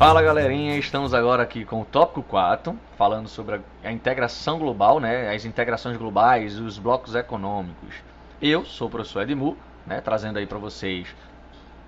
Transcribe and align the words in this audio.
Fala 0.00 0.22
galerinha, 0.22 0.78
estamos 0.78 1.12
agora 1.12 1.42
aqui 1.42 1.62
com 1.62 1.82
o 1.82 1.84
tópico 1.84 2.22
4, 2.22 2.74
falando 2.96 3.28
sobre 3.28 3.60
a, 3.84 3.92
integração 3.92 4.58
global, 4.58 4.98
né, 4.98 5.30
as 5.30 5.44
integrações 5.44 5.98
globais, 5.98 6.58
os 6.58 6.78
blocos 6.78 7.14
econômicos. 7.14 7.96
Eu 8.40 8.64
sou 8.64 8.88
o 8.88 8.90
professor 8.90 9.24
Edmu, 9.24 9.58
né, 9.86 10.00
trazendo 10.00 10.38
aí 10.38 10.46
para 10.46 10.56
vocês 10.56 11.14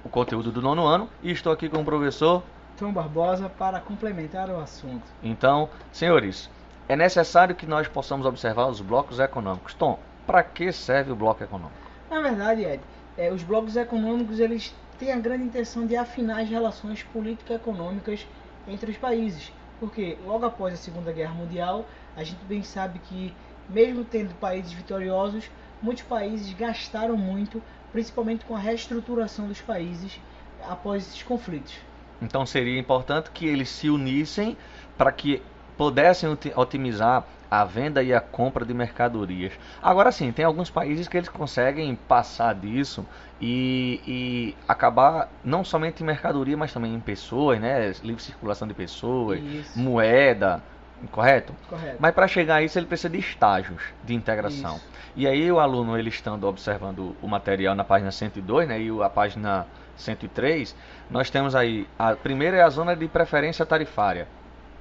o 0.04 0.10
conteúdo 0.10 0.52
do 0.52 0.60
nono 0.60 0.84
ano 0.84 1.08
e 1.22 1.32
estou 1.32 1.50
aqui 1.50 1.70
com 1.70 1.80
o 1.80 1.84
professor 1.86 2.42
Tom 2.76 2.92
Barbosa 2.92 3.48
para 3.48 3.80
complementar 3.80 4.50
o 4.50 4.60
assunto. 4.60 5.06
Então, 5.22 5.70
senhores, 5.90 6.50
é 6.90 6.94
necessário 6.94 7.54
que 7.54 7.64
nós 7.64 7.88
possamos 7.88 8.26
observar 8.26 8.66
os 8.66 8.82
blocos 8.82 9.20
econômicos. 9.20 9.72
Tom, 9.72 9.98
para 10.26 10.42
que 10.42 10.70
serve 10.70 11.12
o 11.12 11.16
bloco 11.16 11.42
econômico? 11.42 11.80
Na 12.10 12.20
verdade, 12.20 12.62
Ed, 12.62 12.82
é, 13.16 13.32
os 13.32 13.42
blocos 13.42 13.74
econômicos 13.74 14.38
eles 14.38 14.74
têm 14.98 15.12
a 15.12 15.18
grande 15.18 15.44
intenção 15.44 15.86
de 15.86 15.96
afinar 15.96 16.40
as 16.40 16.48
relações 16.48 17.02
político-econômicas 17.02 18.26
entre 18.66 18.90
os 18.90 18.96
países. 18.96 19.52
Porque 19.80 20.16
logo 20.24 20.46
após 20.46 20.74
a 20.74 20.76
Segunda 20.76 21.12
Guerra 21.12 21.34
Mundial, 21.34 21.84
a 22.16 22.22
gente 22.22 22.44
bem 22.44 22.62
sabe 22.62 23.00
que, 23.00 23.34
mesmo 23.68 24.04
tendo 24.04 24.34
países 24.34 24.72
vitoriosos, 24.72 25.50
muitos 25.82 26.04
países 26.04 26.52
gastaram 26.54 27.16
muito, 27.16 27.62
principalmente 27.90 28.44
com 28.44 28.54
a 28.54 28.58
reestruturação 28.58 29.48
dos 29.48 29.60
países 29.60 30.20
após 30.68 31.06
esses 31.08 31.22
conflitos. 31.22 31.74
Então 32.20 32.46
seria 32.46 32.78
importante 32.78 33.30
que 33.32 33.46
eles 33.46 33.68
se 33.68 33.90
unissem 33.90 34.56
para 34.96 35.10
que 35.10 35.42
pudessem 35.76 36.36
otimizar 36.56 37.24
a 37.50 37.64
venda 37.64 38.02
e 38.02 38.14
a 38.14 38.20
compra 38.20 38.64
de 38.64 38.72
mercadorias. 38.72 39.52
Agora 39.82 40.10
sim, 40.10 40.32
tem 40.32 40.42
alguns 40.42 40.70
países 40.70 41.06
que 41.06 41.18
eles 41.18 41.28
conseguem 41.28 41.94
passar 41.94 42.54
disso 42.54 43.06
e, 43.38 44.00
e 44.06 44.56
acabar 44.66 45.28
não 45.44 45.62
somente 45.62 46.02
em 46.02 46.06
mercadoria, 46.06 46.56
mas 46.56 46.72
também 46.72 46.94
em 46.94 47.00
pessoas, 47.00 47.60
né? 47.60 47.92
Livre 48.02 48.22
circulação 48.22 48.66
de 48.66 48.72
pessoas, 48.72 49.38
isso. 49.38 49.78
moeda, 49.78 50.62
correto? 51.10 51.54
Correto. 51.68 51.96
Mas 52.00 52.14
para 52.14 52.26
chegar 52.26 52.54
a 52.56 52.62
isso 52.62 52.78
ele 52.78 52.86
precisa 52.86 53.10
de 53.10 53.18
estágios 53.18 53.82
de 54.02 54.14
integração. 54.14 54.76
Isso. 54.76 54.88
E 55.14 55.26
aí 55.26 55.52
o 55.52 55.60
aluno 55.60 55.98
ele 55.98 56.08
estando 56.08 56.48
observando 56.48 57.14
o 57.20 57.28
material 57.28 57.74
na 57.74 57.84
página 57.84 58.10
102, 58.10 58.66
né, 58.66 58.80
e 58.80 59.02
a 59.02 59.10
página 59.10 59.66
103, 59.94 60.74
nós 61.10 61.28
temos 61.28 61.54
aí 61.54 61.86
a 61.98 62.16
primeira 62.16 62.56
é 62.56 62.62
a 62.62 62.70
zona 62.70 62.96
de 62.96 63.06
preferência 63.08 63.66
tarifária 63.66 64.26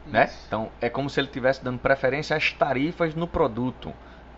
né? 0.05 0.29
Então 0.47 0.69
é 0.79 0.89
como 0.89 1.09
se 1.09 1.19
ele 1.19 1.27
estivesse 1.27 1.63
dando 1.63 1.79
preferência 1.79 2.35
às 2.35 2.51
tarifas 2.53 3.15
no 3.15 3.27
produto. 3.27 3.93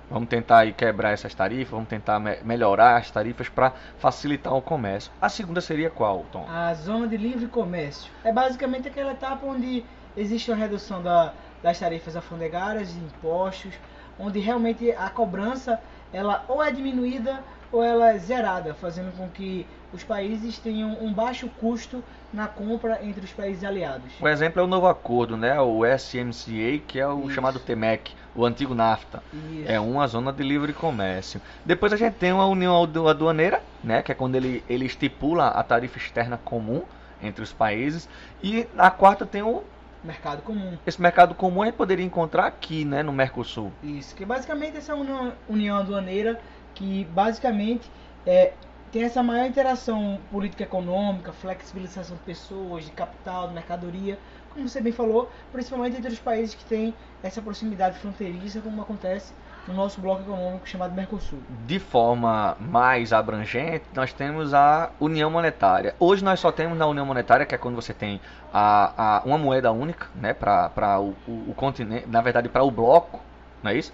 Vamos 0.10 0.30
tentar 0.30 0.60
aí 0.60 0.74
quebrar 0.74 1.12
essas 1.12 1.34
tarifas, 1.34 1.72
vamos 1.72 1.88
tentar 1.88 2.20
me 2.20 2.38
melhorar 2.44 2.98
as 2.98 3.10
tarifas 3.10 3.50
para 3.50 3.74
facilitar 3.98 4.54
o 4.54 4.62
comércio. 4.62 5.12
A 5.20 5.30
segunda 5.30 5.62
seria 5.62 5.90
qual, 5.90 6.26
Tom? 6.32 6.46
A 6.48 6.74
zona 6.74 7.08
de 7.08 7.18
livre 7.18 7.48
comércio. 7.48 8.12
É 8.24 8.32
basicamente 8.32 8.88
aquela 8.88 9.14
etapa 9.14 9.46
onde 9.46 9.84
existe 10.16 10.52
uma 10.52 10.58
redução 10.58 11.02
da, 11.02 11.34
das 11.64 11.80
tarifas 11.80 12.16
alfandegárias, 12.16 12.94
de 12.94 13.00
impostos, 13.00 13.74
onde 14.20 14.40
realmente 14.40 14.92
a 14.92 15.10
cobrança 15.10 15.82
ela 16.12 16.46
ou 16.48 16.62
é 16.62 16.72
diminuída 16.72 17.42
ou 17.72 17.84
ela 17.84 18.12
é 18.12 18.18
zerada, 18.20 18.76
fazendo 18.76 19.12
com 19.18 19.28
que 19.30 19.66
os 19.94 20.04
países 20.04 20.58
tenham 20.58 20.98
um 21.00 21.14
baixo 21.14 21.48
custo 21.60 22.04
na 22.34 22.48
compra 22.48 23.00
entre 23.04 23.24
os 23.24 23.32
países 23.32 23.64
aliados. 23.64 24.12
O 24.20 24.28
exemplo 24.28 24.60
é 24.60 24.64
o 24.64 24.68
novo 24.68 24.88
acordo, 24.88 25.38
né? 25.38 25.60
O 25.62 25.86
SMCA, 25.86 26.80
que 26.88 27.00
é 27.00 27.08
o 27.08 27.26
Isso. 27.26 27.32
chamado 27.32 27.60
TEMEC, 27.60 28.14
o 28.36 28.44
antigo 28.44 28.74
NAFTA. 28.74 29.22
Isso. 29.32 29.72
É 29.72 29.80
uma 29.80 30.08
zona 30.08 30.34
de 30.34 30.44
livre 30.44 30.74
comércio. 30.74 31.40
Depois 31.64 31.94
a 31.94 31.96
gente 31.96 32.16
tem 32.16 32.34
uma 32.34 32.48
união 32.48 32.76
aduaneira, 33.08 33.62
né? 33.84 34.02
Que 34.02 34.12
é 34.12 34.16
quando 34.16 34.36
ele, 34.36 34.64
ele 34.68 34.86
estipula 34.86 35.50
a 35.50 35.62
tarifa 35.62 36.00
externa 36.00 36.40
comum 36.44 36.82
entre 37.22 37.44
os 37.44 37.54
países. 37.54 38.10
E 38.42 38.68
a 38.78 38.90
quarta 38.90 39.26
tem 39.26 39.44
o 39.44 39.64
mercado 40.04 40.42
comum. 40.42 40.78
Esse 40.86 41.02
mercado 41.02 41.36
comum 41.36 41.62
a 41.62 41.66
gente 41.66 41.76
poderia 41.76 42.06
encontrar 42.06 42.48
aqui, 42.48 42.84
né, 42.84 43.02
no 43.02 43.14
Mercosul. 43.14 43.72
Isso, 43.82 44.14
que 44.16 44.26
basicamente 44.26 44.76
essa 44.76 44.94
união, 44.94 45.32
união 45.48 45.78
aduaneira 45.78 46.42
que 46.76 47.06
basicamente 47.06 47.90
é, 48.26 48.54
tem 48.94 49.02
essa 49.02 49.24
maior 49.24 49.48
interação 49.48 50.20
política 50.30 50.62
econômica, 50.62 51.34
flexibilização 51.34 52.16
de 52.16 52.22
pessoas, 52.22 52.86
de 52.86 52.92
capital, 52.92 53.48
de 53.48 53.56
mercadoria, 53.56 54.20
como 54.54 54.70
você 54.70 54.80
bem 54.80 54.94
falou, 54.94 55.32
principalmente 55.52 55.98
entre 55.98 56.14
os 56.14 56.20
países 56.20 56.54
que 56.54 56.64
têm 56.64 56.94
essa 57.24 57.42
proximidade 57.42 57.98
fronteiriça, 57.98 58.62
como 58.62 58.80
acontece 58.80 59.34
no 59.68 59.74
nosso 59.74 60.00
bloco 60.00 60.22
econômico 60.22 60.70
chamado 60.70 60.94
Mercosul. 60.94 61.40
De 61.66 61.80
forma 61.80 62.56
mais 62.60 63.12
abrangente, 63.12 63.84
nós 63.96 64.14
temos 64.14 64.54
a 64.54 64.92
União 65.00 65.32
Monetária. 65.32 65.96
Hoje 66.00 66.24
nós 66.24 66.40
só 66.40 66.52
temos 66.52 66.78
na 66.78 66.86
União 66.86 67.06
Monetária, 67.06 67.48
que 67.48 67.56
é 67.56 67.58
quando 67.58 67.74
você 67.74 67.96
tem 67.96 68.22
a, 68.54 69.18
a 69.18 69.24
uma 69.26 69.40
moeda 69.40 69.72
única, 69.72 70.06
né, 70.14 70.36
para 70.36 71.00
o, 71.00 71.16
o, 71.28 71.50
o 71.50 71.54
continente, 71.56 72.08
na 72.08 72.22
verdade 72.22 72.48
para 72.48 72.62
o 72.62 72.70
bloco, 72.70 73.20
não 73.64 73.72
é 73.72 73.76
isso? 73.76 73.92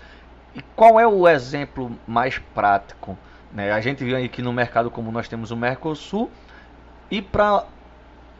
E 0.54 0.62
qual 0.76 1.00
é 1.00 1.08
o 1.08 1.26
exemplo 1.26 1.98
mais 2.06 2.38
prático? 2.54 3.18
Né? 3.54 3.72
A 3.72 3.82
gente 3.82 4.04
aí 4.14 4.30
que 4.30 4.42
no 4.42 4.54
mercado 4.54 4.92
comum 4.92 5.12
nós 5.12 5.28
temos 5.28 5.52
o 5.52 5.58
Mercosul 5.58 6.30
e 7.10 7.22
para 7.22 7.66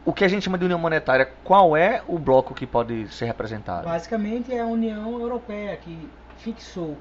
o 0.04 0.12
que 0.12 0.24
a 0.24 0.28
gente 0.28 0.44
chama 0.44 0.56
de 0.56 0.64
União 0.64 0.78
Monetária, 0.78 1.30
qual 1.44 1.76
é 1.76 2.02
o 2.06 2.18
bloco 2.18 2.54
que 2.54 2.66
pode 2.66 3.08
ser 3.12 3.26
representado? 3.26 3.84
Basicamente 3.84 4.52
é 4.52 4.60
a 4.60 4.66
União 4.66 5.20
Europeia 5.20 5.76
que 5.76 6.08
fixou, 6.38 6.96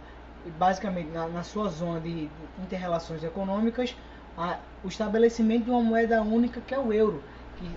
basicamente 0.57 1.09
na, 1.11 1.27
na 1.27 1.43
sua 1.43 1.69
zona 1.69 1.99
de 1.99 2.29
interrelações 2.61 3.23
econômicas, 3.23 3.95
a, 4.37 4.57
o 4.83 4.87
estabelecimento 4.87 5.65
de 5.65 5.69
uma 5.69 5.81
moeda 5.81 6.21
única 6.21 6.59
que 6.61 6.73
é 6.73 6.79
o 6.79 6.91
euro, 6.91 7.23
que 7.57 7.69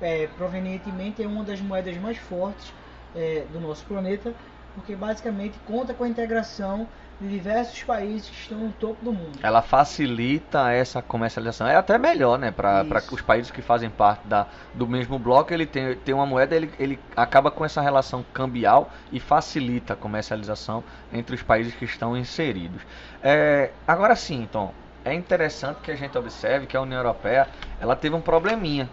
é, 0.00 0.26
provenientemente 0.36 1.22
é 1.22 1.26
uma 1.26 1.44
das 1.44 1.60
moedas 1.60 1.96
mais 1.98 2.16
fortes 2.16 2.72
é, 3.14 3.44
do 3.52 3.60
nosso 3.60 3.84
planeta 3.84 4.34
porque 4.74 4.96
basicamente 4.96 5.58
conta 5.66 5.92
com 5.94 6.04
a 6.04 6.08
integração 6.08 6.88
de 7.20 7.28
diversos 7.28 7.82
países 7.84 8.28
que 8.28 8.36
estão 8.36 8.58
no 8.58 8.72
topo 8.72 9.04
do 9.04 9.12
mundo. 9.12 9.38
Ela 9.42 9.62
facilita 9.62 10.72
essa 10.72 11.00
comercialização. 11.00 11.66
É 11.66 11.76
até 11.76 11.96
melhor, 11.96 12.38
né? 12.38 12.50
Para 12.50 12.84
os 13.12 13.20
países 13.20 13.50
que 13.50 13.62
fazem 13.62 13.88
parte 13.88 14.26
da, 14.26 14.46
do 14.74 14.86
mesmo 14.88 15.18
bloco, 15.18 15.54
ele 15.54 15.66
tem, 15.66 15.94
tem 15.96 16.14
uma 16.14 16.26
moeda, 16.26 16.56
ele, 16.56 16.72
ele 16.78 16.98
acaba 17.14 17.50
com 17.50 17.64
essa 17.64 17.80
relação 17.80 18.24
cambial 18.32 18.90
e 19.12 19.20
facilita 19.20 19.92
a 19.92 19.96
comercialização 19.96 20.82
entre 21.12 21.36
os 21.36 21.42
países 21.42 21.74
que 21.74 21.84
estão 21.84 22.16
inseridos. 22.16 22.82
É, 23.22 23.70
agora 23.86 24.16
sim, 24.16 24.42
então, 24.42 24.72
é 25.04 25.14
interessante 25.14 25.80
que 25.80 25.90
a 25.90 25.96
gente 25.96 26.16
observe 26.18 26.66
que 26.66 26.76
a 26.76 26.80
União 26.80 26.98
Europeia 26.98 27.48
ela 27.80 27.94
teve 27.94 28.16
um 28.16 28.20
probleminha 28.20 28.88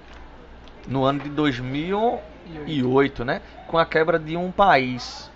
no 0.88 1.03
ano 1.03 1.19
de 1.19 1.29
2008, 1.29 3.25
né? 3.25 3.41
Com 3.68 3.78
a 3.78 3.85
quebra 3.85 4.19
de 4.19 4.38
um 4.38 4.51
país 4.51 5.28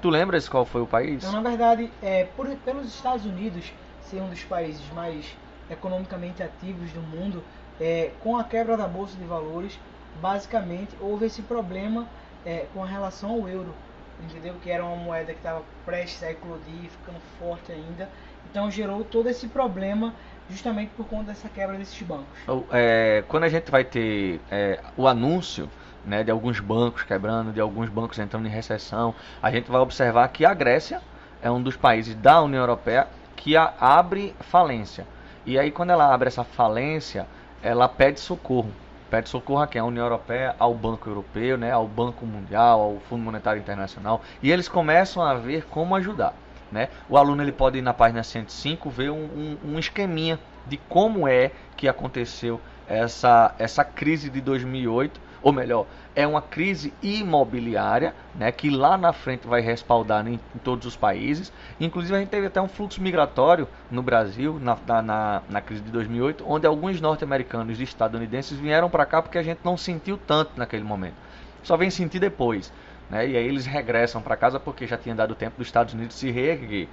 Tu 0.00 0.10
lembras 0.10 0.48
qual 0.48 0.64
foi 0.64 0.80
o 0.80 0.86
país? 0.86 1.24
Então, 1.24 1.32
na 1.32 1.48
verdade, 1.48 1.90
é, 2.02 2.24
por, 2.24 2.46
pelos 2.58 2.86
Estados 2.86 3.24
Unidos 3.24 3.72
ser 4.02 4.20
um 4.20 4.28
dos 4.28 4.44
países 4.44 4.82
mais 4.92 5.36
economicamente 5.70 6.42
ativos 6.42 6.90
do 6.92 7.00
mundo, 7.00 7.42
é, 7.80 8.12
com 8.20 8.36
a 8.36 8.44
quebra 8.44 8.76
da 8.76 8.86
bolsa 8.86 9.16
de 9.16 9.24
valores, 9.24 9.78
basicamente 10.20 10.96
houve 11.00 11.26
esse 11.26 11.42
problema 11.42 12.06
é, 12.44 12.66
com 12.72 12.82
relação 12.82 13.30
ao 13.30 13.48
euro, 13.48 13.74
entendeu? 14.20 14.54
Que 14.62 14.70
era 14.70 14.84
uma 14.84 14.96
moeda 14.96 15.32
que 15.32 15.38
estava 15.38 15.62
prestes 15.84 16.22
a 16.22 16.30
eclodir, 16.30 16.90
ficando 16.90 17.20
forte 17.38 17.72
ainda. 17.72 18.08
Então 18.50 18.70
gerou 18.70 19.04
todo 19.04 19.28
esse 19.28 19.46
problema 19.48 20.14
justamente 20.48 20.90
por 20.96 21.06
conta 21.06 21.24
dessa 21.24 21.48
quebra 21.48 21.76
desses 21.76 22.00
bancos. 22.02 22.26
É, 22.72 23.22
quando 23.28 23.44
a 23.44 23.48
gente 23.48 23.70
vai 23.70 23.84
ter 23.84 24.40
é, 24.50 24.80
o 24.96 25.06
anúncio 25.06 25.68
né, 26.04 26.22
de 26.22 26.30
alguns 26.30 26.60
bancos 26.60 27.02
quebrando, 27.02 27.52
de 27.52 27.60
alguns 27.60 27.88
bancos 27.88 28.18
entrando 28.18 28.46
em 28.46 28.50
recessão, 28.50 29.14
a 29.42 29.50
gente 29.50 29.70
vai 29.70 29.80
observar 29.80 30.28
que 30.28 30.44
a 30.44 30.54
Grécia 30.54 31.00
é 31.42 31.50
um 31.50 31.62
dos 31.62 31.76
países 31.76 32.14
da 32.14 32.40
União 32.42 32.60
Europeia 32.60 33.06
que 33.36 33.56
abre 33.56 34.34
falência. 34.40 35.06
E 35.46 35.58
aí 35.58 35.70
quando 35.70 35.90
ela 35.90 36.12
abre 36.12 36.28
essa 36.28 36.44
falência, 36.44 37.26
ela 37.62 37.88
pede 37.88 38.20
socorro. 38.20 38.70
Pede 39.10 39.28
socorro 39.28 39.62
a 39.62 39.66
quem? 39.66 39.80
A 39.80 39.84
União 39.84 40.04
Europeia, 40.04 40.54
ao 40.58 40.74
Banco 40.74 41.08
Europeu, 41.08 41.56
né, 41.56 41.72
ao 41.72 41.86
Banco 41.86 42.26
Mundial, 42.26 42.80
ao 42.80 43.00
Fundo 43.08 43.22
Monetário 43.22 43.60
Internacional. 43.60 44.20
E 44.42 44.50
eles 44.50 44.68
começam 44.68 45.22
a 45.22 45.34
ver 45.34 45.64
como 45.64 45.94
ajudar. 45.96 46.34
Né? 46.70 46.88
O 47.08 47.16
aluno 47.16 47.42
ele 47.42 47.52
pode 47.52 47.78
ir 47.78 47.82
na 47.82 47.94
página 47.94 48.22
105 48.22 48.90
ver 48.90 49.10
um, 49.10 49.24
um, 49.24 49.58
um 49.64 49.78
esqueminha 49.78 50.38
de 50.66 50.76
como 50.76 51.26
é 51.26 51.50
que 51.76 51.88
aconteceu 51.88 52.60
essa, 52.86 53.54
essa 53.58 53.84
crise 53.84 54.28
de 54.28 54.40
2008 54.42 55.27
ou 55.42 55.52
melhor, 55.52 55.86
é 56.14 56.26
uma 56.26 56.42
crise 56.42 56.92
imobiliária, 57.02 58.14
né, 58.34 58.50
que 58.50 58.70
lá 58.70 58.96
na 58.96 59.12
frente 59.12 59.46
vai 59.46 59.60
respaldar 59.60 60.26
em, 60.26 60.34
em, 60.34 60.58
todos 60.64 60.86
os 60.86 60.96
países. 60.96 61.52
Inclusive 61.78 62.16
a 62.16 62.18
gente 62.18 62.28
teve 62.28 62.46
até 62.46 62.60
um 62.60 62.68
fluxo 62.68 63.00
migratório 63.00 63.68
no 63.90 64.02
Brasil 64.02 64.58
na, 64.60 64.76
na, 65.02 65.42
na 65.48 65.60
crise 65.60 65.82
de 65.82 65.90
2008, 65.90 66.44
onde 66.46 66.66
alguns 66.66 67.00
norte-americanos 67.00 67.80
e 67.80 67.84
estadunidenses 67.84 68.58
vieram 68.58 68.90
para 68.90 69.06
cá 69.06 69.22
porque 69.22 69.38
a 69.38 69.42
gente 69.42 69.60
não 69.64 69.76
sentiu 69.76 70.18
tanto 70.18 70.52
naquele 70.56 70.84
momento. 70.84 71.16
Só 71.62 71.76
vem 71.76 71.90
sentir 71.90 72.18
depois, 72.18 72.72
né? 73.10 73.28
E 73.28 73.36
aí 73.36 73.46
eles 73.46 73.66
regressam 73.66 74.22
para 74.22 74.36
casa 74.36 74.58
porque 74.58 74.86
já 74.86 74.96
tinha 74.96 75.14
dado 75.14 75.34
tempo 75.34 75.58
dos 75.58 75.68
Estados 75.68 75.94
Unidos 75.94 76.16
se 76.16 76.30
reerguer. 76.30 76.88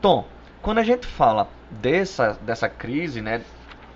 Tom, 0.00 0.26
quando 0.62 0.78
a 0.78 0.82
gente 0.82 1.06
fala 1.06 1.48
dessa, 1.70 2.38
dessa 2.42 2.68
crise, 2.68 3.20
né, 3.20 3.42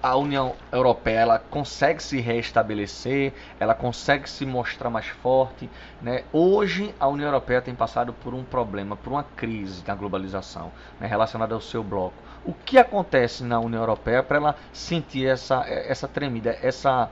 a 0.02 0.16
União 0.16 0.54
Europeia 0.70 1.20
ela 1.20 1.38
consegue 1.38 2.02
se 2.02 2.20
restabelecer, 2.20 3.32
ela 3.58 3.74
consegue 3.74 4.28
se 4.30 4.46
mostrar 4.46 4.90
mais 4.90 5.06
forte. 5.08 5.68
Né? 6.00 6.24
Hoje 6.32 6.94
a 7.00 7.08
União 7.08 7.26
Europeia 7.26 7.60
tem 7.60 7.74
passado 7.74 8.12
por 8.12 8.32
um 8.32 8.44
problema, 8.44 8.96
por 8.96 9.12
uma 9.12 9.24
crise 9.24 9.82
na 9.86 9.94
globalização 9.94 10.70
né? 11.00 11.06
relacionada 11.06 11.54
ao 11.54 11.60
seu 11.60 11.82
bloco. 11.82 12.14
O 12.44 12.54
que 12.54 12.78
acontece 12.78 13.42
na 13.42 13.58
União 13.58 13.82
Europeia 13.82 14.22
para 14.22 14.36
ela 14.36 14.56
sentir 14.72 15.26
essa, 15.26 15.64
essa 15.66 16.06
tremida, 16.06 16.56
essa, 16.62 17.10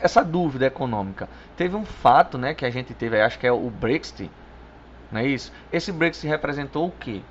essa 0.00 0.24
dúvida 0.24 0.66
econômica? 0.66 1.28
Teve 1.56 1.76
um 1.76 1.84
fato 1.84 2.36
né, 2.36 2.54
que 2.54 2.66
a 2.66 2.70
gente 2.70 2.92
teve, 2.92 3.20
acho 3.20 3.38
que 3.38 3.46
é 3.46 3.52
o 3.52 3.70
Brexit, 3.70 4.30
não 5.12 5.20
é 5.20 5.26
isso? 5.26 5.52
Esse 5.72 5.92
Brexit 5.92 6.26
representou 6.26 6.88
o 6.88 6.90
quê? 6.90 7.22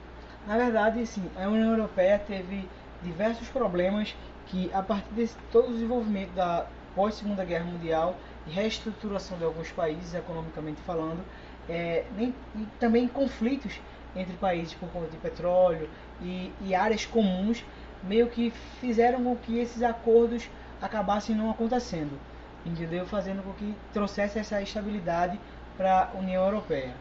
Na 0.48 0.58
verdade, 0.58 1.06
sim, 1.06 1.30
a 1.38 1.48
União 1.48 1.72
Europeia 1.72 2.18
teve 2.18 2.68
diversos 3.04 3.48
problemas 3.50 4.16
que 4.48 4.70
a 4.74 4.82
partir 4.82 5.14
de 5.14 5.30
todo 5.52 5.70
o 5.70 5.74
desenvolvimento 5.74 6.32
da 6.34 6.68
pós 6.96 7.16
Segunda 7.16 7.44
Guerra 7.44 7.66
Mundial 7.66 8.16
e 8.46 8.52
reestruturação 8.52 9.38
de 9.38 9.44
alguns 9.44 9.72
países 9.72 10.14
economicamente 10.14 10.80
falando, 10.82 11.24
é, 11.68 12.06
nem, 12.16 12.34
e 12.56 12.66
também 12.80 13.08
conflitos 13.08 13.80
entre 14.16 14.36
países 14.38 14.74
por 14.74 14.90
conta 14.90 15.08
de 15.08 15.18
petróleo 15.18 15.90
e, 16.22 16.52
e 16.62 16.76
áreas 16.76 17.06
comuns, 17.06 17.64
meio 18.04 18.28
que 18.28 18.52
fizeram 18.80 19.24
com 19.24 19.36
que 19.36 19.58
esses 19.58 19.82
acordos 19.82 20.50
acabassem 20.82 21.36
não 21.36 21.50
acontecendo, 21.50 22.20
entendeu? 22.66 23.06
Fazendo 23.06 23.42
com 23.44 23.54
que 23.54 23.74
trouxesse 23.94 24.38
essa 24.38 24.62
estabilidade 24.62 25.40
para 25.78 26.12
a 26.14 26.18
União 26.18 26.46
Europeia 26.46 26.94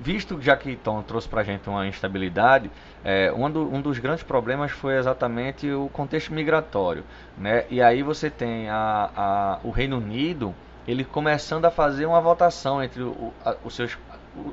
visto 0.00 0.40
já 0.40 0.56
que 0.56 0.76
Tom 0.76 1.02
trouxe 1.02 1.28
para 1.28 1.40
a 1.40 1.44
gente 1.44 1.68
uma 1.68 1.86
instabilidade, 1.86 2.70
é, 3.04 3.32
um, 3.32 3.50
do, 3.50 3.74
um, 3.74 3.80
dos 3.80 3.98
grandes 3.98 4.22
problemas 4.22 4.70
foi 4.70 4.96
exatamente 4.96 5.70
o 5.70 5.88
contexto 5.88 6.32
migratório. 6.32 7.04
Né? 7.36 7.64
E 7.70 7.82
aí 7.82 8.02
você 8.02 8.30
tem 8.30 8.68
a, 8.68 9.10
a, 9.16 9.58
o 9.64 9.70
Reino 9.70 9.98
Unido 9.98 10.54
ele 10.86 11.04
começando 11.04 11.66
a 11.66 11.70
fazer 11.70 12.06
uma 12.06 12.20
votação 12.20 12.82
entre 12.82 13.02
a, 13.44 13.56
os 13.62 13.74
seus, 13.74 13.98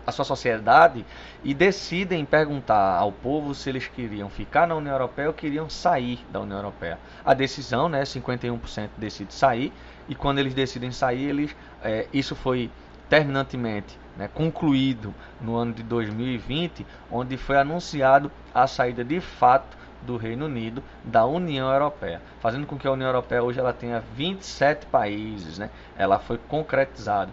a 0.06 0.12
sua 0.12 0.26
sociedade 0.26 1.06
e 1.44 1.54
decidem 1.54 2.26
perguntar 2.26 2.98
ao 2.98 3.12
povo 3.12 3.56
se 3.56 3.70
eles 3.70 3.88
queriam 3.88 4.30
ficar 4.30 4.68
na 4.68 4.76
União 4.76 4.94
Europeia 4.94 5.30
ou 5.30 5.34
queriam 5.34 5.70
sair 5.70 6.20
da 6.32 6.42
União 6.42 6.58
Europeia. 6.58 7.00
A 7.24 7.34
decisão, 7.34 7.88
né, 7.88 8.04
51% 8.04 8.90
decide 8.98 9.34
sair, 9.34 9.72
e 10.10 10.14
quando 10.14 10.40
eles 10.40 10.54
decidem 10.54 10.92
sair, 10.92 11.30
eles, 11.30 11.56
é, 11.82 12.08
isso 12.14 12.36
foi 12.36 12.70
terminantemente 13.10 13.98
né, 14.16 14.30
concluído 14.34 15.13
no 15.42 15.56
ano 15.56 15.74
de 15.74 15.84
2020, 15.84 16.86
onde 17.12 17.38
foi 17.38 17.57
anunciado 17.57 18.31
a 18.54 18.66
saída 18.68 19.04
de 19.04 19.19
fato 19.19 19.78
do 20.02 20.18
Reino 20.18 20.46
Unido 20.46 20.84
da 21.04 21.25
União 21.25 21.72
Europeia, 21.72 22.22
fazendo 22.40 22.68
com 22.68 22.78
que 22.78 22.88
a 22.88 22.92
União 22.92 23.07
Europeia 23.07 23.44
hoje 23.44 23.60
ela 23.60 23.74
tenha 23.74 24.04
27 24.16 24.86
países, 24.86 25.57
né? 25.57 25.69
Ela 25.98 26.19
foi 26.19 26.38
concretizada. 26.38 27.31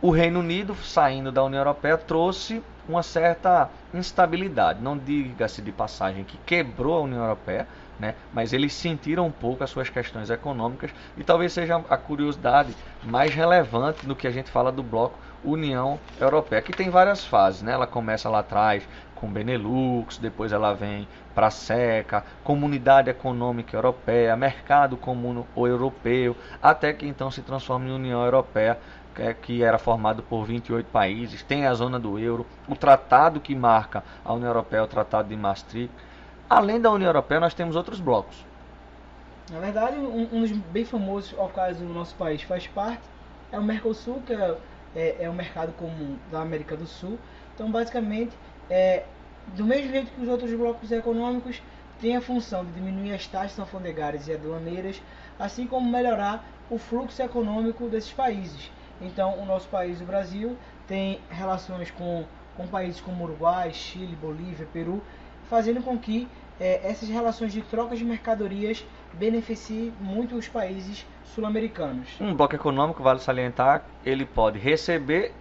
O 0.00 0.10
Reino 0.10 0.40
Unido 0.40 0.74
saindo 0.74 1.30
da 1.30 1.44
União 1.44 1.60
Europeia 1.60 1.98
trouxe 1.98 2.62
uma 2.88 3.02
certa 3.02 3.68
instabilidade, 3.92 4.82
não 4.82 4.96
diga-se 4.96 5.60
de 5.60 5.72
passagem 5.72 6.24
que 6.24 6.38
quebrou 6.38 6.96
a 6.96 7.00
União 7.02 7.22
Europeia, 7.22 7.66
né? 7.98 8.14
mas 8.32 8.52
eles 8.52 8.74
sentiram 8.74 9.26
um 9.26 9.30
pouco 9.30 9.64
as 9.64 9.70
suas 9.70 9.88
questões 9.88 10.30
econômicas 10.30 10.90
e 11.16 11.24
talvez 11.24 11.52
seja 11.52 11.82
a 11.88 11.96
curiosidade 11.96 12.74
mais 13.02 13.34
relevante 13.34 14.06
no 14.06 14.14
que 14.14 14.26
a 14.26 14.30
gente 14.30 14.50
fala 14.50 14.70
do 14.70 14.82
bloco 14.82 15.18
União 15.44 15.98
Europeia, 16.20 16.60
que 16.60 16.72
tem 16.72 16.90
várias 16.90 17.24
fases, 17.24 17.62
né? 17.62 17.72
Ela 17.72 17.86
começa 17.86 18.28
lá 18.28 18.40
atrás 18.40 18.86
com 19.14 19.30
Benelux, 19.30 20.18
depois 20.18 20.52
ela 20.52 20.74
vem 20.74 21.08
para 21.34 21.46
a 21.46 21.50
SECA, 21.50 22.24
Comunidade 22.42 23.10
Econômica 23.10 23.76
Europeia, 23.76 24.36
Mercado 24.36 24.96
Comum 24.96 25.44
Europeu, 25.56 26.36
até 26.62 26.92
que 26.92 27.06
então 27.06 27.30
se 27.30 27.42
transforma 27.42 27.88
em 27.88 27.92
União 27.92 28.24
Europeia, 28.24 28.78
que 29.42 29.62
era 29.62 29.78
formado 29.78 30.22
por 30.22 30.44
28 30.44 30.86
países, 30.90 31.42
tem 31.42 31.66
a 31.66 31.74
zona 31.74 31.98
do 31.98 32.18
euro, 32.18 32.46
o 32.68 32.76
tratado 32.76 33.40
que 33.40 33.54
marca 33.54 34.04
a 34.24 34.32
União 34.32 34.48
Europeia, 34.48 34.84
o 34.84 34.88
Tratado 34.88 35.28
de 35.28 35.36
Maastricht. 35.36 35.92
Além 36.48 36.80
da 36.80 36.90
União 36.90 37.08
Europeia, 37.08 37.40
nós 37.40 37.54
temos 37.54 37.76
outros 37.76 38.00
blocos. 38.00 38.44
Na 39.50 39.60
verdade, 39.60 39.96
um, 39.98 40.28
um 40.32 40.40
dos 40.40 40.50
bem 40.50 40.84
famosos 40.84 41.34
ao 41.38 41.48
caso 41.48 41.84
do 41.84 41.92
nosso 41.92 42.14
país 42.16 42.42
faz 42.42 42.66
parte 42.66 43.02
é 43.52 43.58
o 43.58 43.62
Mercosul, 43.62 44.20
que 44.26 44.32
é 44.32 44.56
é, 44.96 45.16
é 45.20 45.28
o 45.28 45.34
mercado 45.34 45.72
comum 45.72 46.16
da 46.32 46.40
América 46.40 46.74
do 46.74 46.86
Sul. 46.86 47.18
Então, 47.54 47.70
basicamente, 47.70 48.32
é, 48.70 49.04
do 49.54 49.64
mesmo 49.64 49.92
jeito 49.92 50.10
que 50.10 50.22
os 50.22 50.28
outros 50.28 50.52
blocos 50.54 50.90
econômicos, 50.90 51.60
tem 52.00 52.16
a 52.16 52.20
função 52.20 52.64
de 52.64 52.72
diminuir 52.72 53.14
as 53.14 53.26
taxas 53.26 53.58
alfandegárias 53.58 54.28
e 54.28 54.32
aduaneiras, 54.32 55.00
assim 55.38 55.66
como 55.66 55.90
melhorar 55.90 56.44
o 56.68 56.78
fluxo 56.78 57.22
econômico 57.22 57.88
desses 57.88 58.12
países. 58.12 58.70
Então, 59.00 59.38
o 59.38 59.44
nosso 59.44 59.68
país, 59.68 60.00
o 60.00 60.04
Brasil, 60.04 60.56
tem 60.86 61.20
relações 61.30 61.90
com, 61.90 62.24
com 62.56 62.66
países 62.66 63.00
como 63.00 63.24
Uruguai, 63.24 63.72
Chile, 63.72 64.16
Bolívia, 64.16 64.66
Peru, 64.72 65.02
fazendo 65.48 65.82
com 65.82 65.98
que 65.98 66.28
é, 66.58 66.80
essas 66.88 67.08
relações 67.08 67.52
de 67.52 67.62
trocas 67.62 67.98
de 67.98 68.04
mercadorias 68.04 68.84
beneficiem 69.12 69.92
muito 70.00 70.36
os 70.36 70.48
países 70.48 71.06
sul-americanos. 71.24 72.08
Um 72.20 72.34
bloco 72.34 72.54
econômico, 72.54 73.02
vale 73.02 73.20
salientar, 73.20 73.84
ele 74.04 74.24
pode 74.24 74.58
receber 74.58 75.32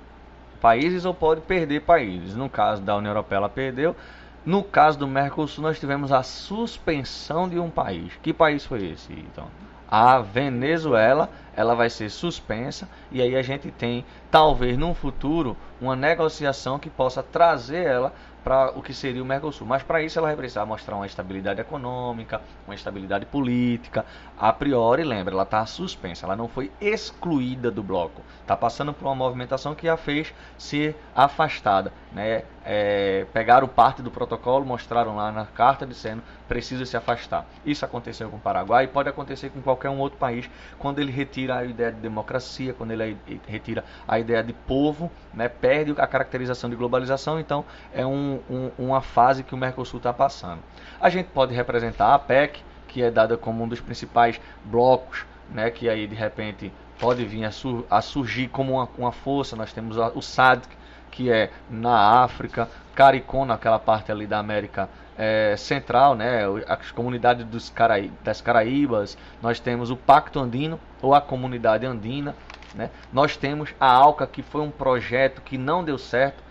países 0.59 1.05
ou 1.05 1.13
pode 1.13 1.41
perder 1.41 1.81
países. 1.81 2.35
No 2.35 2.49
caso 2.49 2.81
da 2.81 2.95
União 2.95 3.11
Europeia, 3.11 3.37
ela 3.37 3.49
perdeu. 3.49 3.95
No 4.45 4.63
caso 4.63 4.99
do 4.99 5.07
Mercosul, 5.07 5.63
nós 5.63 5.79
tivemos 5.79 6.11
a 6.11 6.21
suspensão 6.21 7.49
de 7.49 7.57
um 7.57 7.69
país. 7.69 8.13
Que 8.21 8.31
país 8.31 8.63
foi 8.63 8.91
esse, 8.91 9.11
então? 9.11 9.47
A 9.87 10.19
Venezuela, 10.19 11.31
ela 11.55 11.73
vai 11.73 11.89
ser 11.89 12.09
suspensa 12.09 12.87
e 13.11 13.21
aí 13.21 13.35
a 13.35 13.41
gente 13.41 13.71
tem, 13.71 14.05
talvez 14.29 14.77
num 14.77 14.93
futuro, 14.93 15.57
uma 15.81 15.95
negociação 15.95 16.77
que 16.77 16.89
possa 16.91 17.23
trazer 17.23 17.85
ela 17.85 18.13
para 18.43 18.69
o 18.77 18.83
que 18.83 18.93
seria 18.93 19.23
o 19.23 19.25
Mercosul. 19.25 19.65
Mas 19.65 19.81
para 19.81 20.03
isso 20.03 20.19
ela 20.19 20.27
vai 20.27 20.35
precisar 20.35 20.63
mostrar 20.67 20.95
uma 20.95 21.07
estabilidade 21.07 21.59
econômica, 21.59 22.39
uma 22.67 22.75
estabilidade 22.75 23.25
política. 23.25 24.05
A 24.37 24.53
priori, 24.53 25.03
lembra, 25.03 25.33
ela 25.33 25.41
está 25.41 25.65
suspensa, 25.65 26.27
ela 26.27 26.35
não 26.35 26.47
foi 26.47 26.71
excluída 26.79 27.71
do 27.71 27.81
bloco. 27.81 28.21
Está 28.41 28.55
passando 28.55 28.93
por 28.93 29.05
uma 29.07 29.15
movimentação 29.15 29.73
que 29.73 29.89
a 29.89 29.97
fez 29.97 30.31
ser 30.55 30.95
afastada. 31.15 31.91
Né? 32.11 32.43
É, 32.65 33.25
pegaram 33.31 33.67
parte 33.67 34.01
do 34.01 34.09
protocolo, 34.09 34.65
mostraram 34.65 35.15
lá 35.15 35.31
na 35.31 35.45
carta 35.45 35.85
dizendo 35.85 36.23
precisa 36.47 36.85
se 36.85 36.97
afastar. 36.97 37.45
Isso 37.65 37.85
aconteceu 37.85 38.29
com 38.29 38.37
o 38.37 38.39
Paraguai 38.39 38.85
e 38.85 38.87
pode 38.87 39.07
acontecer 39.07 39.49
com 39.49 39.61
qualquer 39.61 39.89
um 39.89 39.99
outro 39.99 40.17
país 40.17 40.49
quando 40.79 40.99
ele 40.99 41.11
retira 41.11 41.57
a 41.57 41.65
ideia 41.65 41.91
de 41.91 41.99
democracia, 41.99 42.73
quando 42.73 42.91
ele 42.91 43.17
retira 43.47 43.83
a 44.07 44.19
ideia 44.19 44.43
de 44.43 44.53
povo, 44.53 45.11
né? 45.33 45.47
perde 45.47 45.93
a 45.97 46.07
caracterização 46.07 46.69
de 46.69 46.75
globalização. 46.75 47.39
Então 47.39 47.65
é 47.93 48.05
um 48.05 48.25
um, 48.49 48.71
uma 48.77 49.01
fase 49.01 49.43
que 49.43 49.53
o 49.53 49.57
Mercosul 49.57 49.97
está 49.97 50.13
passando. 50.13 50.59
A 50.99 51.09
gente 51.09 51.27
pode 51.27 51.53
representar 51.53 52.13
a 52.13 52.19
PEC, 52.19 52.61
que 52.87 53.01
é 53.01 53.11
dada 53.11 53.37
como 53.37 53.63
um 53.63 53.67
dos 53.67 53.79
principais 53.79 54.39
blocos, 54.63 55.25
né, 55.49 55.69
que 55.69 55.89
aí 55.89 56.07
de 56.07 56.15
repente 56.15 56.71
pode 56.99 57.25
vir 57.25 57.45
a, 57.45 57.51
sur 57.51 57.85
a 57.89 58.01
surgir 58.01 58.47
como 58.47 58.73
uma, 58.73 58.89
uma, 58.97 59.11
força. 59.11 59.55
Nós 59.55 59.73
temos 59.73 59.97
o 59.97 60.21
SADC, 60.21 60.69
que 61.15 61.31
é 61.31 61.49
na 61.69 62.23
África, 62.23 62.69
CARICOM, 62.93 63.45
naquela 63.45 63.79
parte 63.79 64.11
ali 64.11 64.27
da 64.27 64.37
América 64.37 64.89
é, 65.17 65.55
Central, 65.57 66.13
né, 66.13 66.41
as 66.67 66.91
comunidades 66.91 67.45
dos 67.45 67.69
Caraí 67.69 68.11
das 68.21 68.41
Caraíbas, 68.41 69.17
nós 69.41 69.57
temos 69.59 69.89
o 69.89 69.95
Pacto 69.95 70.39
Andino, 70.39 70.77
ou 71.01 71.15
a 71.15 71.21
Comunidade 71.21 71.85
Andina, 71.85 72.35
né? 72.73 72.89
Nós 73.13 73.37
temos 73.37 73.73
a 73.79 73.87
ALCA, 73.87 74.27
que 74.27 74.41
foi 74.41 74.59
um 74.61 74.69
projeto 74.69 75.41
que 75.41 75.57
não 75.57 75.83
deu 75.83 75.97
certo, 75.97 76.43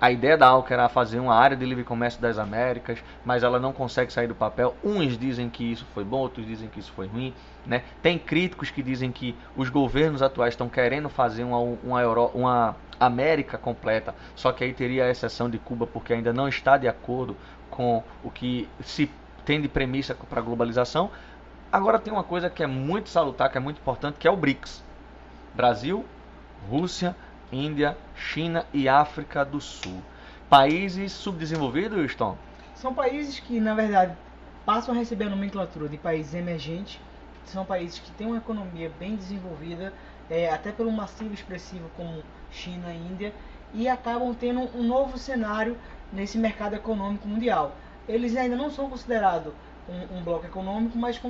a 0.00 0.10
ideia 0.10 0.36
da 0.36 0.46
Alca 0.46 0.74
era 0.74 0.88
fazer 0.88 1.18
uma 1.18 1.34
área 1.34 1.56
de 1.56 1.64
livre 1.64 1.84
comércio 1.84 2.20
das 2.20 2.38
Américas, 2.38 3.02
mas 3.24 3.42
ela 3.42 3.58
não 3.58 3.72
consegue 3.72 4.12
sair 4.12 4.26
do 4.26 4.34
papel. 4.34 4.76
Uns 4.84 5.16
dizem 5.16 5.48
que 5.48 5.64
isso 5.64 5.86
foi 5.94 6.04
bom, 6.04 6.18
outros 6.18 6.46
dizem 6.46 6.68
que 6.68 6.78
isso 6.78 6.92
foi 6.92 7.06
ruim. 7.06 7.32
Né? 7.64 7.82
Tem 8.02 8.18
críticos 8.18 8.70
que 8.70 8.82
dizem 8.82 9.10
que 9.10 9.34
os 9.56 9.70
governos 9.70 10.22
atuais 10.22 10.54
estão 10.54 10.68
querendo 10.68 11.08
fazer 11.08 11.44
uma, 11.44 11.58
uma, 11.58 12.00
Euro, 12.02 12.30
uma 12.34 12.76
América 12.98 13.56
completa, 13.56 14.14
só 14.34 14.52
que 14.52 14.64
aí 14.64 14.72
teria 14.72 15.04
a 15.04 15.10
exceção 15.10 15.48
de 15.48 15.58
Cuba, 15.58 15.86
porque 15.86 16.12
ainda 16.12 16.32
não 16.32 16.48
está 16.48 16.76
de 16.76 16.88
acordo 16.88 17.36
com 17.70 18.02
o 18.22 18.30
que 18.30 18.68
se 18.82 19.10
tem 19.44 19.60
de 19.60 19.68
premissa 19.68 20.14
para 20.14 20.40
a 20.40 20.42
globalização. 20.42 21.10
Agora 21.72 21.98
tem 21.98 22.12
uma 22.12 22.24
coisa 22.24 22.50
que 22.50 22.62
é 22.62 22.66
muito 22.66 23.08
salutar, 23.08 23.50
que 23.50 23.56
é 23.56 23.60
muito 23.60 23.78
importante, 23.78 24.16
que 24.18 24.28
é 24.28 24.30
o 24.30 24.36
BRICS. 24.36 24.82
Brasil, 25.54 26.04
Rússia, 26.68 27.16
Índia, 27.52 27.96
China 28.14 28.64
e 28.72 28.88
África 28.88 29.44
do 29.44 29.60
Sul. 29.60 30.02
Países 30.48 31.12
subdesenvolvidos, 31.12 32.14
Tom? 32.14 32.36
São 32.74 32.94
países 32.94 33.38
que, 33.38 33.60
na 33.60 33.74
verdade, 33.74 34.16
passam 34.64 34.94
a 34.94 34.98
receber 34.98 35.24
a 35.24 35.30
nomenclatura 35.30 35.88
de 35.88 35.96
países 35.96 36.34
emergentes. 36.34 37.00
São 37.44 37.64
países 37.64 37.98
que 37.98 38.10
têm 38.12 38.26
uma 38.26 38.38
economia 38.38 38.90
bem 38.98 39.16
desenvolvida, 39.16 39.92
é, 40.28 40.50
até 40.50 40.70
pelo 40.70 40.92
massivo 40.92 41.34
expressivo 41.34 41.90
como 41.96 42.22
China 42.50 42.92
e 42.92 42.96
Índia, 42.96 43.34
e 43.74 43.88
acabam 43.88 44.34
tendo 44.34 44.60
um 44.76 44.82
novo 44.82 45.18
cenário 45.18 45.76
nesse 46.12 46.38
mercado 46.38 46.74
econômico 46.74 47.26
mundial. 47.26 47.74
Eles 48.08 48.36
ainda 48.36 48.56
não 48.56 48.70
são 48.70 48.88
considerados 48.88 49.52
um, 49.88 50.18
um 50.18 50.22
bloco 50.22 50.46
econômico, 50.46 50.96
mas 50.96 51.20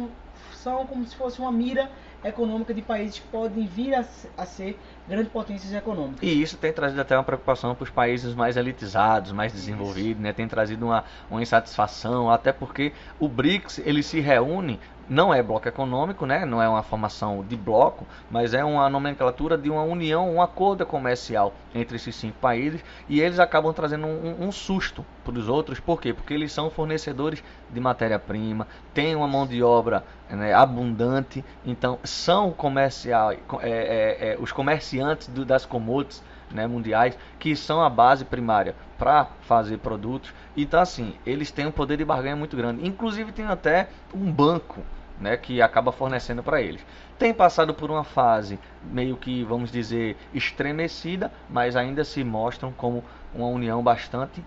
são 0.53 0.87
como 0.87 1.07
se 1.07 1.17
fosse 1.17 1.41
uma 1.41 1.53
mira 1.53 1.91
econômica 2.25 2.75
de 2.75 2.83
países 2.83 3.19
que 3.19 3.27
podem 3.29 3.67
vir 3.67 3.95
a, 3.95 4.05
a, 4.37 4.47
ser 4.47 4.79
grandes 5.09 5.33
potências 5.33 5.73
econômicas. 5.73 6.23
E 6.23 6.43
isso 6.43 6.57
tem 6.57 6.73
trazido 6.73 7.01
até 7.01 7.17
uma 7.17 7.25
preocupação 7.25 7.75
para 7.75 7.85
os 7.85 7.91
países 7.91 8.35
mais 8.35 8.57
elitizados, 8.57 9.33
mais 9.33 9.53
desenvolvidos, 9.53 10.23
né? 10.23 10.33
tem 10.33 10.47
trazido 10.47 10.87
uma, 10.87 11.05
uma 11.31 11.43
insatisfação, 11.43 12.31
até 12.31 12.53
porque 12.53 12.93
o 13.19 13.29
BRICS 13.29 13.79
ele 13.85 14.03
se 14.03 14.21
reúne 14.21 14.79
não 15.11 15.35
é 15.35 15.43
bloco 15.43 15.67
econômico, 15.67 16.25
né? 16.25 16.47
não 16.47 16.63
é 16.63 16.69
uma 16.69 16.85
formação 16.85 17.45
de 17.47 17.57
bloco, 17.57 18.07
mas 18.31 18.55
é 18.55 18.65
uma 18.65 18.89
nomenclatura 18.89 19.59
de 19.59 19.69
uma 19.69 19.83
união, 19.83 20.33
um 20.33 20.41
acordo 20.41 20.87
comercial 20.87 21.53
entre 21.75 21.97
esses 21.97 22.15
cinco 22.15 22.39
países 22.39 22.85
e 23.09 23.21
eles 23.21 23.41
acabam 23.41 23.73
trazendo 23.75 24.07
um, 24.07 24.47
um 24.47 24.53
susto 24.53 25.05
para 25.25 25.37
os 25.37 25.49
outros. 25.49 25.81
Por 25.81 26.01
quê? 26.01 26.15
Porque 26.15 26.33
eles 26.33 26.53
são 26.53 26.71
fornecedores 26.71 27.43
de 27.69 27.81
matéria-prima, 27.81 28.69
têm 28.95 29.17
uma 29.17 29.27
mão 29.27 29.45
de 29.49 29.61
obra 29.65 30.05
né, 30.31 30.55
abundante, 30.55 31.45
então 31.67 31.99
são 32.05 32.53
comercial, 32.53 33.33
é, 33.33 33.39
é, 33.63 34.33
é, 34.33 34.37
os 34.39 34.53
comerciantes 34.53 35.27
do, 35.27 35.45
das 35.45 35.67
commodities 35.67 36.23
né, 36.53 36.69
mundiais 36.69 37.19
que 37.39 37.57
são 37.57 37.83
a 37.83 37.91
base 37.91 38.25
primária 38.25 38.77
para 38.97 39.27
fazer 39.41 39.79
produtos. 39.79 40.33
Então, 40.57 40.81
assim, 40.81 41.15
eles 41.27 41.51
têm 41.51 41.67
um 41.67 41.73
poder 41.73 41.97
de 41.97 42.05
barganha 42.05 42.37
muito 42.37 42.57
grande. 42.57 42.87
Inclusive, 42.87 43.33
tem 43.33 43.47
até 43.47 43.89
um 44.15 44.31
banco 44.31 44.83
né, 45.21 45.37
que 45.37 45.61
acaba 45.61 45.93
fornecendo 45.93 46.43
para 46.43 46.61
eles. 46.61 46.85
Tem 47.19 47.35
passado 47.35 47.75
por 47.75 47.91
uma 47.91 48.05
fase 48.05 48.59
meio 48.83 49.17
que, 49.17 49.45
vamos 49.45 49.71
dizer, 49.71 50.17
estremecida, 50.33 51.31
mas 51.49 51.77
ainda 51.77 52.05
se 52.05 52.25
mostram 52.25 52.73
como 52.73 53.05
uma 53.35 53.49
união 53.49 53.83
bastante 53.83 54.43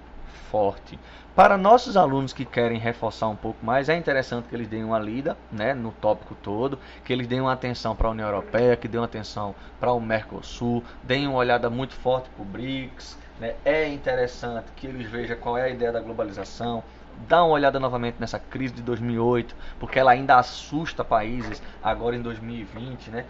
forte. 0.50 1.00
Para 1.36 1.58
nossos 1.58 1.98
alunos 1.98 2.32
que 2.32 2.46
querem 2.46 2.78
reforçar 2.78 3.28
um 3.28 3.36
pouco 3.36 3.66
mais, 3.66 3.90
é 3.90 3.98
interessante 3.98 4.48
que 4.48 4.56
eles 4.56 4.68
deem 4.68 4.84
uma 4.84 5.00
lida 5.00 5.36
né, 5.52 5.74
no 5.74 5.92
tópico 5.92 6.36
todo, 6.36 6.78
que 7.04 7.12
eles 7.12 7.26
deem 7.26 7.42
uma 7.42 7.54
atenção 7.54 7.96
para 7.96 8.08
a 8.08 8.12
União 8.12 8.28
Europeia, 8.28 8.76
que 8.76 8.88
deem 8.88 9.00
uma 9.00 9.08
atenção 9.08 9.56
para 9.80 9.92
o 9.92 10.00
Mercosul, 10.00 10.84
deem 11.02 11.28
uma 11.28 11.40
olhada 11.40 11.72
muito 11.72 11.96
forte 11.96 12.30
para 12.30 12.44
o 12.44 12.46
BRICS. 12.46 13.18
Né. 13.40 13.56
É 13.66 13.88
interessante 13.88 14.68
que 14.76 14.86
eles 14.86 15.10
vejam 15.10 15.36
qual 15.38 15.58
é 15.58 15.64
a 15.64 15.70
ideia 15.70 15.92
da 15.92 16.02
globalização, 16.02 16.84
dá 17.28 17.44
uma 17.44 17.54
olhada 17.54 17.80
novamente 17.80 18.18
nessa 18.20 18.40
crise 18.40 18.74
de 18.74 18.82
2008, 18.82 19.56
porque 19.80 20.00
ela 20.00 20.12
ainda 20.12 20.38
assusta 20.38 21.04
países 21.04 21.62
agora 21.82 22.16
em 22.16 22.22
2020, 22.22 23.10
né? 23.12 23.26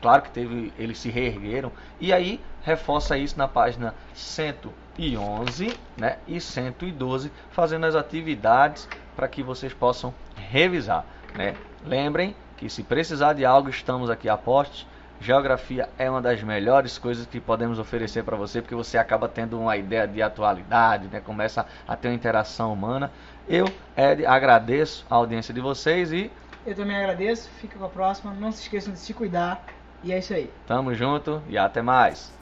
Claro 0.00 0.22
que 0.22 0.30
teve, 0.30 0.72
eles 0.78 0.98
se 0.98 1.10
reergueram 1.10 1.72
e 2.00 2.12
aí 2.12 2.40
reforça 2.62 3.16
isso 3.16 3.36
na 3.36 3.48
página 3.48 3.94
111, 4.14 5.76
né, 5.96 6.18
e 6.26 6.40
112, 6.40 7.32
fazendo 7.50 7.86
as 7.86 7.94
atividades 7.94 8.88
para 9.16 9.26
que 9.26 9.42
vocês 9.42 9.72
possam 9.72 10.14
revisar, 10.36 11.04
né? 11.34 11.56
Lembrem 11.84 12.34
que 12.56 12.68
se 12.68 12.82
precisar 12.82 13.32
de 13.32 13.44
algo, 13.44 13.68
estamos 13.68 14.10
aqui 14.10 14.28
a 14.28 14.36
postos. 14.36 14.86
Geografia 15.20 15.88
é 15.98 16.08
uma 16.08 16.22
das 16.22 16.42
melhores 16.42 16.96
coisas 16.96 17.26
que 17.26 17.40
podemos 17.40 17.78
oferecer 17.78 18.22
para 18.22 18.36
você, 18.36 18.62
porque 18.62 18.74
você 18.74 18.96
acaba 18.96 19.28
tendo 19.28 19.58
uma 19.58 19.76
ideia 19.76 20.06
de 20.06 20.22
atualidade, 20.22 21.08
né? 21.08 21.20
começa 21.20 21.66
a 21.86 21.96
ter 21.96 22.08
uma 22.08 22.14
interação 22.14 22.72
humana. 22.72 23.10
Eu, 23.48 23.66
Ed, 23.96 24.24
agradeço 24.24 25.04
a 25.10 25.16
audiência 25.16 25.52
de 25.52 25.60
vocês 25.60 26.12
e. 26.12 26.30
Eu 26.64 26.74
também 26.74 26.96
agradeço, 26.96 27.48
fica 27.58 27.78
com 27.78 27.84
a 27.84 27.88
próxima. 27.88 28.32
Não 28.32 28.52
se 28.52 28.62
esqueçam 28.62 28.92
de 28.92 28.98
se 29.00 29.12
cuidar. 29.12 29.64
E 30.04 30.12
é 30.12 30.18
isso 30.18 30.32
aí. 30.32 30.50
Tamo 30.66 30.94
junto 30.94 31.42
e 31.48 31.58
até 31.58 31.82
mais. 31.82 32.32